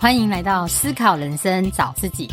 [0.00, 2.28] 欢迎来到思考人生，找自己。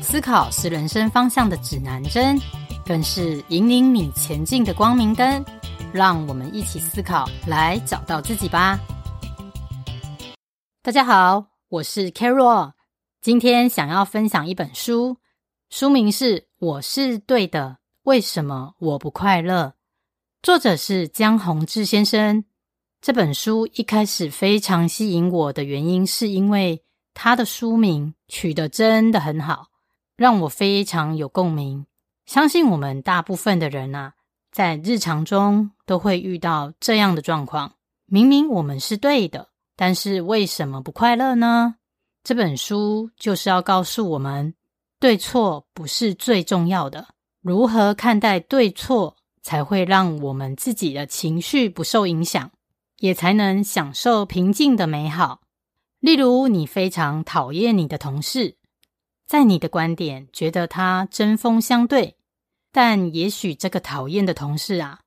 [0.00, 2.40] 思考是人生方向的指南针，
[2.86, 5.44] 更是引领你前进的光明灯。
[5.92, 8.80] 让我们一起思考，来找到自己吧。
[10.82, 12.72] 大家好，我是 Carol，
[13.20, 15.18] 今天想要分享一本书，
[15.68, 19.64] 书名是《我是对的，为什么我不快乐》，
[20.42, 22.42] 作者是江宏志先生。
[23.02, 26.82] 这本书一开始非常吸引我的原因，是因为
[27.14, 29.68] 他的书名取得真的很好，
[30.16, 31.86] 让我非常有共鸣。
[32.26, 34.14] 相信我们大部分的人啊，
[34.50, 37.72] 在日常中都会遇到这样的状况：
[38.06, 41.76] 明明我们是对的，但是为什么不快乐呢？
[42.24, 44.54] 这本书就是要告诉我们，
[45.00, 47.08] 对错不是最重要的，
[47.40, 52.50] 如何看待对错，才会让我们自己的情绪不受影响。
[52.98, 55.40] 也才能享受平静的美好。
[56.02, 58.56] 例如，你非常讨厌你的同事，
[59.24, 62.16] 在你的观点觉得他针锋相对，
[62.72, 64.98] 但也许这个讨厌的同事啊，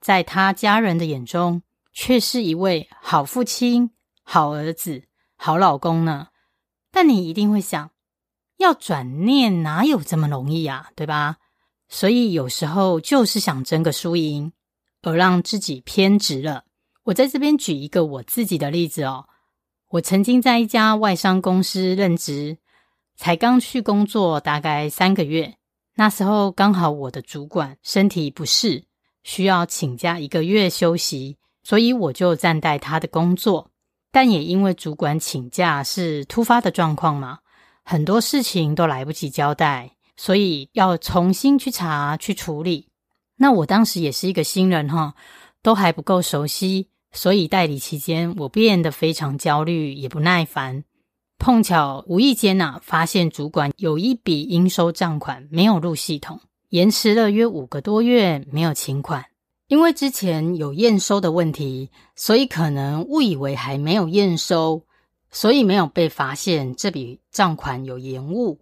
[0.00, 3.90] 在他家人的眼中却是一位好父亲、
[4.22, 5.02] 好儿子、
[5.34, 6.28] 好老公呢。
[6.92, 7.90] 但你一定会想，
[8.58, 11.38] 要转念哪有这么容易啊，对吧？
[11.88, 14.52] 所以有时候就是想争个输赢，
[15.02, 16.62] 而让自己偏执了。
[17.02, 19.26] 我在这边举一个我自己的例子哦。
[19.94, 22.58] 我曾经在一家外商公司任职，
[23.14, 25.54] 才刚去工作大概三个月。
[25.94, 28.86] 那时候刚好我的主管身体不适，
[29.22, 33.70] 需要请假一个月休息，所以我就暂代他的工作。
[34.10, 37.38] 但也因为主管请假是突发的状况嘛，
[37.84, 42.88] 很多事情都来不及交代，所以要重新去查去处理。
[43.36, 45.14] 那我当时也是一个新人哈，
[45.62, 46.88] 都还不够熟悉。
[47.14, 50.84] 所以代理期间，我变得非常焦虑，也不耐烦。
[51.38, 56.40] 碰巧无意间呐、啊，发现主管有一笔应收账款没有入系统，
[56.70, 59.24] 延迟了约五个多月没有请款。
[59.68, 64.82] 因为之前有验收的问题，所以可能误以为还没有验收，
[65.30, 68.58] 所以没有被发现这笔账款有延误。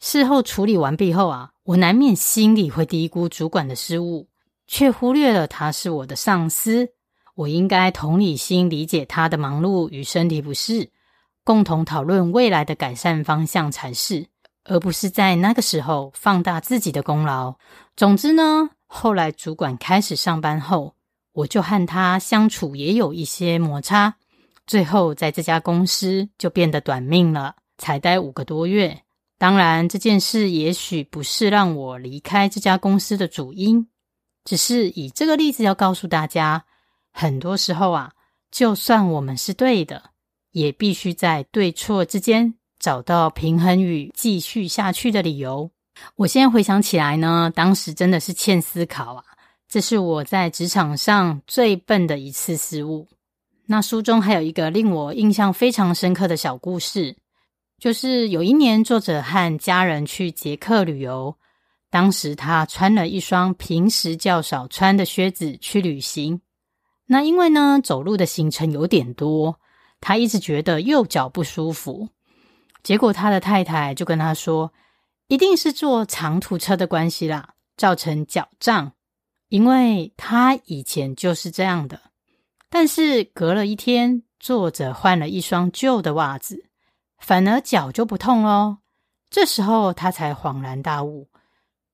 [0.00, 4.28] 事后处理完毕后啊，我难免心里会低估主管的失误，
[4.66, 6.88] 却忽略了他是我的上司。
[7.38, 10.90] 我应该同理心理解他的忙碌与身体不适，
[11.44, 14.26] 共同讨论未来的改善方向才是，
[14.64, 17.54] 而不是在那个时候放大自己的功劳。
[17.96, 20.96] 总之呢，后来主管开始上班后，
[21.32, 24.16] 我就和他相处也有一些摩擦，
[24.66, 29.02] 最后在这家公司就变得短命了，才待五个多月。
[29.38, 33.86] 当然，这件事也许不是让我离开这家公司的主因，
[34.44, 36.64] 只是以这个例子要告诉大家。
[37.12, 38.12] 很多时候啊，
[38.50, 40.10] 就算我们是对的，
[40.52, 45.70] 也必须在对错之间找到平衡与继续下去的理由。
[46.14, 49.24] 我现在回想起来呢，当时真的是欠思考啊，
[49.68, 53.08] 这是我在职场上最笨的一次失误。
[53.66, 57.16] 那书中还有一个令我印象非常深刻的小故事，
[57.78, 61.36] 就是有一年作者和家人去捷克旅游，
[61.90, 66.40] 当时他穿了一双平时较少穿的靴子去旅行。
[67.10, 69.58] 那因为呢，走路的行程有点多，
[69.98, 72.10] 他一直觉得右脚不舒服。
[72.82, 74.72] 结果他的太太就跟他说
[75.26, 78.92] ：“一定是坐长途车的关系啦，造成脚胀。”
[79.48, 81.98] 因为他以前就是这样的。
[82.68, 86.66] 但是隔了一天，作者换了一双旧的袜子，
[87.18, 88.80] 反而脚就不痛咯。
[89.30, 91.28] 这时候他才恍然大悟，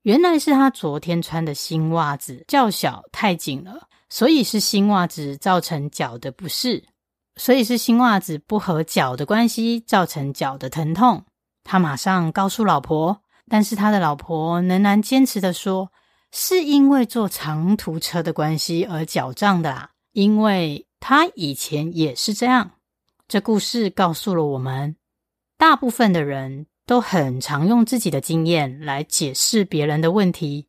[0.02, 3.88] 原来是他昨天穿的新袜子较小，太紧了。
[4.14, 6.84] 所以是新袜子造成脚的不适，
[7.34, 11.24] 所以是新袜子不合脚的关系造成脚的疼痛。
[11.64, 15.90] 他马上告诉老婆，但是他的老婆仍然坚持的说，
[16.30, 22.70] 是因为坐长途车的关系而脚胀的啦，因为他以前也是这样。
[23.26, 24.94] 这故事告诉了我们，
[25.58, 30.68] 大部分的人都很常用自己的经验来解释别人的问题，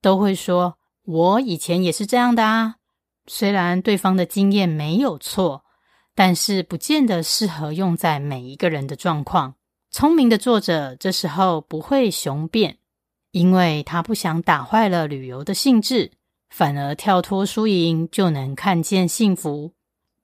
[0.00, 2.76] 都会说，我以前也是这样的啊。
[3.26, 5.64] 虽然对方的经验没有错，
[6.14, 9.54] 但是不见得适合用在每一个人的状况。
[9.90, 12.78] 聪明的作者这时候不会雄辩，
[13.30, 16.12] 因为他不想打坏了旅游的兴致，
[16.50, 19.72] 反而跳脱输赢就能看见幸福。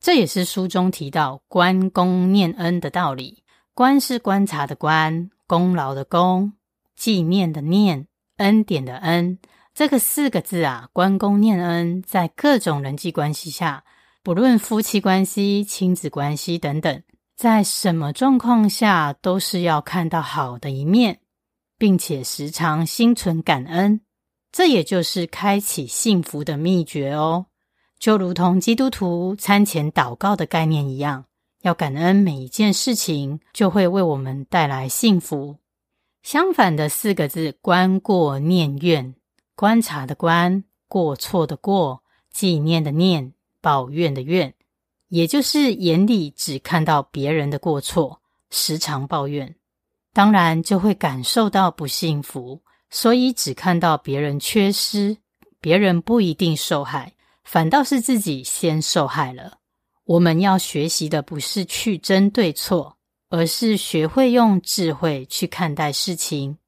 [0.00, 3.42] 这也是书中提到关公念恩的道理。
[3.74, 6.52] 观是观察的观，功劳的功，
[6.94, 8.06] 纪念的念，
[8.36, 9.38] 恩典的恩。
[9.74, 13.84] 这个四个字啊，关公念恩，在各种人际关系下，
[14.22, 17.02] 不论夫妻关系、亲子关系等等，
[17.36, 21.20] 在什么状况下都是要看到好的一面，
[21.78, 24.02] 并且时常心存感恩，
[24.52, 27.46] 这也就是开启幸福的秘诀哦。
[27.98, 31.24] 就如同基督徒餐前祷告的概念一样，
[31.62, 35.56] 要感恩每一件事情，就会为我们带来幸福。
[36.22, 39.14] 相反的四个字“观过念怨”，
[39.54, 44.54] 观察的观，过错的过，纪念的念，抱怨的怨，
[45.08, 48.20] 也就是眼里只看到别人的过错，
[48.50, 49.54] 时常抱怨，
[50.12, 52.62] 当然就会感受到不幸福。
[52.94, 55.16] 所以只看到别人缺失，
[55.62, 57.14] 别人不一定受害。
[57.42, 59.58] 反倒是自己先受害了。
[60.04, 62.98] 我们要学习的不是去争对错，
[63.30, 66.58] 而是学会用智慧去看待事情。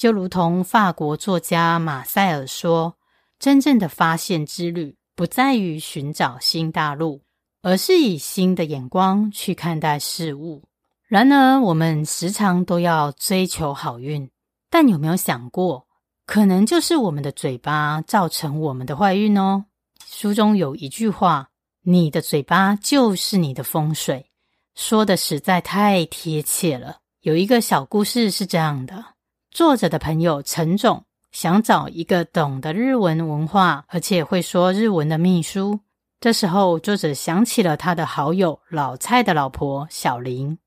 [0.00, 2.96] 就如同法国作家马塞尔说
[3.38, 7.20] ：“真正的发现之旅，不在于寻找新大陆，
[7.60, 10.64] 而是以新的眼光去看待事物。”
[11.06, 14.30] 然而，我们时常都要追求好运，
[14.70, 15.86] 但有没有想过，
[16.24, 19.66] 可能就是我们的嘴巴造成我们的坏运哦？
[20.06, 21.50] 书中有一句话
[21.84, 24.30] ：“你的嘴巴就是你的风水”，
[24.74, 27.00] 说的实在太贴切了。
[27.20, 29.04] 有一个小故事是这样的：
[29.50, 35.80] 作者的朋友陈总想找一个懂得日文文化而且会说日文的秘书。
[36.20, 40.58] 这时候，作者想起了他的好友老蔡的老婆小林。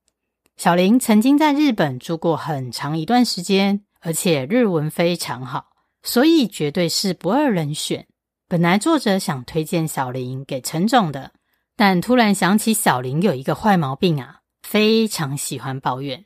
[0.57, 5.67] 小林曾经在日本住过很长一段时间，而且日文非常好，
[6.01, 8.05] 所以绝对是不二人选。
[8.49, 11.31] 本来作者想推荐小林给陈总的，
[11.77, 16.25] 但突然想起小林有一个坏毛病啊，非常喜欢抱怨，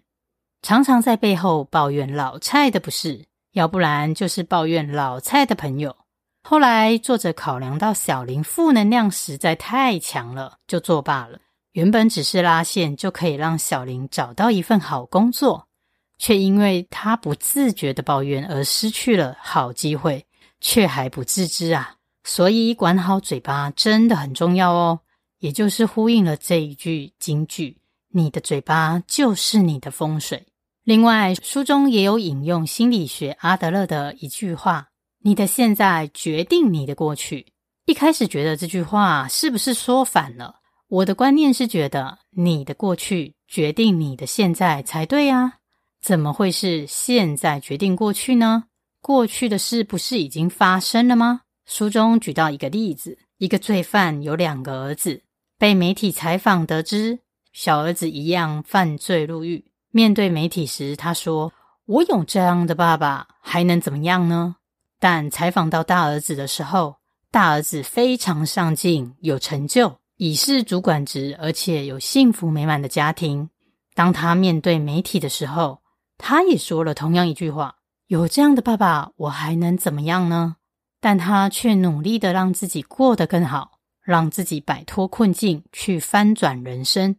[0.68, 3.24] 常常在背后抱怨老蔡的不是，
[3.54, 5.96] 要不然就是抱怨老蔡的朋友。
[6.44, 11.40] 后来作者考量到小林负能量实在太强了，就作罢了。
[11.72, 15.70] 原本只是拉线就可以让小林找到一份好工作，
[16.18, 20.26] 却因为他不自觉的抱怨而失去了好机会，
[20.60, 21.96] 却还不自知啊。
[22.26, 25.00] 所以管好嘴巴真的很重要哦，
[25.40, 27.78] 也就是呼应了这一句金句：
[28.10, 30.46] 你的嘴巴就是你的风水。
[30.88, 34.88] 另外，书中也有引用心理学阿德勒的一句话：
[35.22, 37.46] 你的现在决定你的过去。
[37.84, 40.62] 一开始觉得这句话是不是说反了？
[40.88, 45.56] 我的观念是觉得你的过去决定你的现在才对啊，
[46.02, 48.64] 怎么会是现在决定过去呢？
[49.02, 51.42] 过去的事不是已经发生了吗？
[51.66, 55.22] 书中举到一个例子：一个罪犯有两个儿子，
[55.60, 57.20] 被媒体采访得知，
[57.52, 59.66] 小儿子一样犯罪入狱。
[59.92, 61.52] 面对媒体时，他说
[61.86, 64.56] ：“我有这样的爸爸，还能怎么样呢？”
[65.00, 66.98] 但采访到大儿子的时候，
[67.32, 73.50] 大儿子非常上进，有成就，已是主管职，而且有幸福美满的家庭。
[73.94, 75.82] 当他面对媒体的时候，
[76.18, 77.76] 他也说了同样一句话
[78.08, 80.56] ：“有这样的爸爸，我还能怎么样呢？”
[81.00, 87.16] 但他却努力的让自己过得更好，让自己摆脱困境，去翻转人生。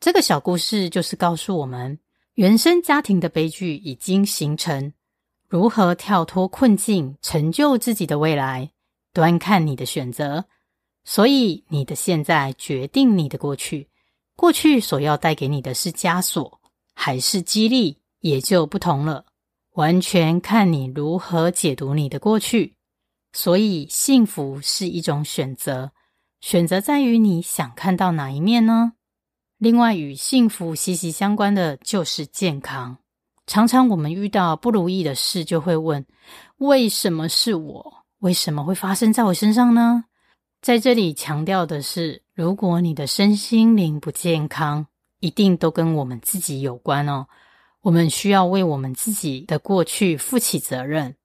[0.00, 1.98] 这个小故事就是告诉我们，
[2.38, 4.92] 原生家庭的悲剧已经形成，
[5.48, 8.70] 如何跳脱困境，成就自己的未来，
[9.12, 10.44] 端看你的选择。
[11.04, 13.88] 所以，你的现在决定你的过去，
[14.36, 16.60] 过去所要带给你的是枷锁，
[16.94, 19.24] 还是激励，也就不同了。
[19.72, 22.76] 完全看你如何解读你的过去。
[23.32, 25.90] 所以，幸福是一种选择，
[26.40, 28.92] 选择在于你想看到哪一面呢？
[29.58, 32.96] 另外，与幸福息息相关的就是健康。
[33.44, 36.06] 常常我们遇到不如意的事，就会问：
[36.58, 38.04] 为什么是我？
[38.20, 40.04] 为什么会发生在我身上呢？
[40.62, 44.86] 在这里强调的是，如果你的身心灵不健康，
[45.18, 47.26] 一定都跟我们自己有关哦。
[47.80, 51.16] 我们需要为我们自己的过去负起责任。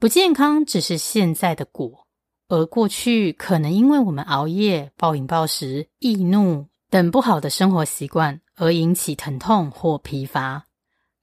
[0.00, 2.06] 不健康只是现在的果，
[2.48, 10.66] 而过去可能因为我们熬夜、暴饮暴食、易怒等不好的生活习惯而引起疼痛或疲乏。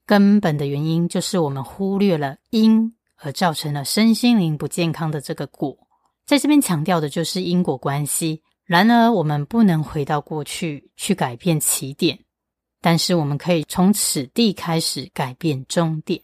[0.06, 5.76] 根本的原因就是我们忽略了因，而造成了身心灵不健康的这个果。
[6.26, 8.42] 在这边强调的就是因果关系。
[8.66, 12.18] 然而，我们不能回到过去去改变起点，
[12.80, 16.22] 但是我们可以从此地开始改变终点。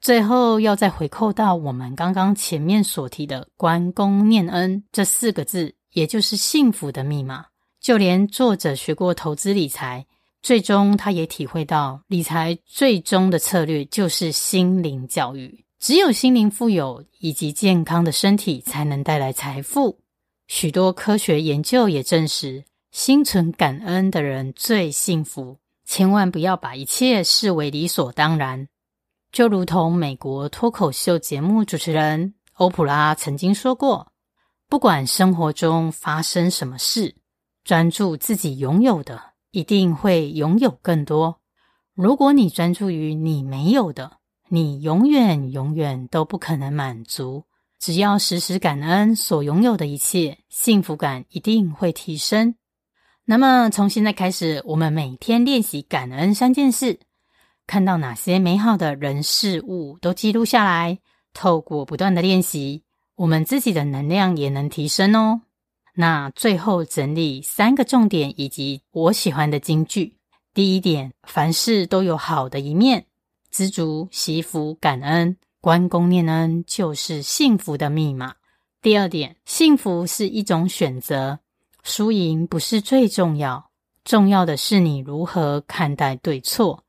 [0.00, 7.44] 最后要再回扣到我们刚刚前面所提的“关公念恩”这四个字，也就是幸福的密码。
[7.86, 10.04] 就连作者学过投资理财，
[10.42, 15.64] 最终他也体会到，理财最终的策略就是心灵教育。
[15.78, 20.00] 只有心灵富有以及健康的身体，才能带来财富。
[20.48, 28.66] 许多科学研究也证实，心存感恩的人最幸福，千万不要把一切视为理所当然。
[29.30, 34.10] 就如同美国脱口秀节目主持人欧普拉曾经说过
[34.68, 37.14] ：“不管生活中发生什么事，
[37.66, 39.20] 专注自己拥有的，
[39.50, 41.40] 一定会拥有更多。
[41.94, 44.18] 如果你专注于你没有的，
[44.48, 47.42] 你永远永远都不可能满足。
[47.80, 52.54] 只要时时感恩所拥有的一切，幸福感一定会提升。
[53.24, 57.00] 那么，从现在开始，我们每天练习感恩三件事。
[57.66, 61.00] 看到哪些美好的人事物都记录下来，
[61.34, 62.84] 透过不断的练习，
[63.16, 65.40] 我们自己的能量也能提升哦。
[65.98, 70.14] 那最后整理三个重点以及我喜欢的金句。
[70.52, 73.06] 第一点，凡事都有好的一面，
[73.50, 78.34] 知足、惜福、感恩、关公念恩就是幸福的密码。
[78.82, 81.38] 第二点，幸福是一种选择，
[81.82, 83.70] 输赢不是最重要，
[84.04, 86.84] 重要的是你如何看待对错。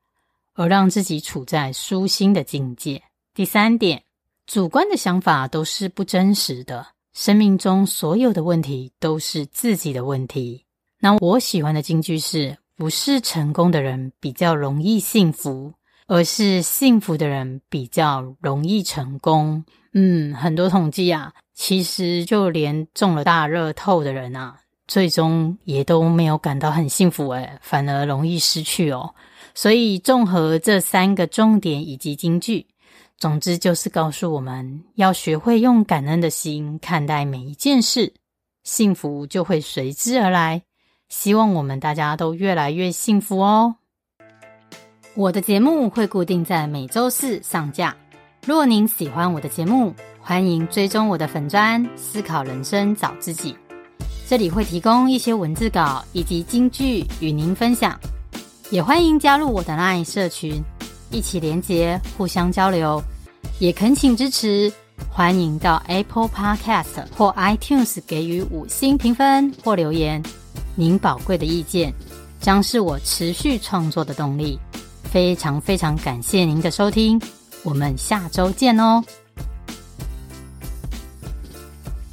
[0.60, 3.00] 而让自己处在舒心的境界。
[3.32, 4.02] 第三点，
[4.44, 6.84] 主观的想法都是不真实的。
[7.12, 10.64] 生命中所有的问题都是自己的问题。
[11.00, 15.72] 那我喜欢的金句是：不是成功的人比较容易幸福，
[16.06, 19.64] 而是幸福的人比较容易成功。
[19.94, 29.14] 嗯，很多统计啊，其实就连中了大乐透的人啊，最终也都没有感到很幸福，诶，反而容易失去哦。
[29.54, 32.66] 所以，综合这三个重点以及金句，
[33.18, 38.14] 总之就是告诉我们要学会用感恩的心看待每一件事，
[38.62, 40.62] 幸福就会随之而来。
[41.08, 43.74] 希望我们大家都越来越幸福哦。
[45.14, 47.96] 我的节目会固定在每周四上架。
[48.46, 53.56] 若您喜欢我的节目，欢迎追踪我的粉专“思考人生找自己”，
[54.28, 57.98] 这里会提供一些文字稿以及金句与您分享。
[58.70, 60.62] 也欢迎加入我的 LINE 社群，
[61.10, 63.02] 一起连结，互相交流。
[63.58, 64.72] 也恳请支持，
[65.10, 70.22] 欢迎到 Apple Podcast 或 iTunes 给予五星评分或留言。
[70.74, 71.92] 您宝贵的意见
[72.40, 74.58] 将是我持续创作的动力。
[75.02, 77.20] 非常非常感谢您的收听，
[77.62, 79.02] 我们下周见哦。